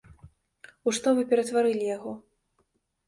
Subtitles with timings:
[0.87, 2.11] У што вы ператварылі яго?!